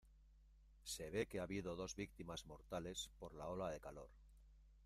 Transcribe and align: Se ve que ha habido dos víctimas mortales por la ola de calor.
Se 0.93 1.11
ve 1.11 1.27
que 1.27 1.39
ha 1.39 1.43
habido 1.43 1.75
dos 1.75 1.93
víctimas 1.95 2.47
mortales 2.47 3.11
por 3.19 3.35
la 3.35 3.49
ola 3.49 3.69
de 3.69 3.79
calor. 3.79 4.09